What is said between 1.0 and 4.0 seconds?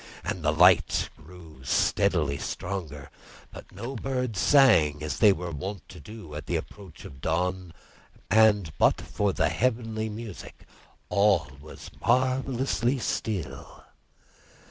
grew steadily stronger, but no